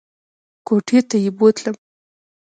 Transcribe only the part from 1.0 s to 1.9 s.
ته یې بوتلم!